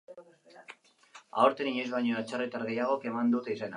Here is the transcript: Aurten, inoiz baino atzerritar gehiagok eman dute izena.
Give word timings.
Aurten, 1.43 1.69
inoiz 1.73 1.93
baino 1.97 2.17
atzerritar 2.23 2.67
gehiagok 2.71 3.07
eman 3.13 3.31
dute 3.37 3.55
izena. 3.57 3.69